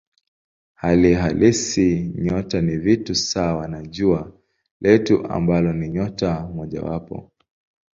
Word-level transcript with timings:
Hali 0.73 1.13
halisi 1.13 2.11
nyota 2.15 2.61
ni 2.61 2.77
vitu 2.77 3.15
sawa 3.15 3.67
na 3.67 3.83
Jua 3.83 4.31
letu 4.81 5.25
ambalo 5.27 5.73
ni 5.73 5.89
nyota 5.89 6.39
mojawapo. 6.55 7.31